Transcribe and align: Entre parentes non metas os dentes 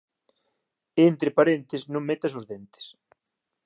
Entre 1.09 1.29
parentes 1.39 1.81
non 1.93 2.03
metas 2.09 2.33
os 2.39 2.47
dentes 2.51 2.85